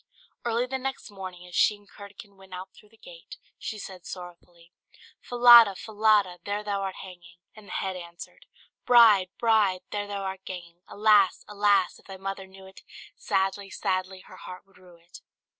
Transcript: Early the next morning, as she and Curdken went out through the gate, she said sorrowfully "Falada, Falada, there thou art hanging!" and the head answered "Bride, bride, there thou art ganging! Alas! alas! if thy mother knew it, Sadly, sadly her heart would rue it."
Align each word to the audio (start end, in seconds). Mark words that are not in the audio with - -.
Early 0.43 0.65
the 0.65 0.79
next 0.79 1.11
morning, 1.11 1.45
as 1.45 1.53
she 1.53 1.75
and 1.75 1.87
Curdken 1.87 2.35
went 2.35 2.55
out 2.55 2.73
through 2.73 2.89
the 2.89 2.97
gate, 2.97 3.37
she 3.59 3.77
said 3.77 4.03
sorrowfully 4.03 4.71
"Falada, 5.21 5.75
Falada, 5.75 6.39
there 6.43 6.63
thou 6.63 6.81
art 6.81 6.95
hanging!" 7.03 7.35
and 7.55 7.67
the 7.67 7.71
head 7.73 7.95
answered 7.95 8.47
"Bride, 8.83 9.29
bride, 9.37 9.81
there 9.91 10.07
thou 10.07 10.23
art 10.23 10.43
ganging! 10.43 10.81
Alas! 10.87 11.45
alas! 11.47 11.99
if 11.99 12.05
thy 12.07 12.17
mother 12.17 12.47
knew 12.47 12.65
it, 12.65 12.81
Sadly, 13.15 13.69
sadly 13.69 14.21
her 14.21 14.37
heart 14.37 14.65
would 14.65 14.79
rue 14.79 14.95
it." 14.97 15.21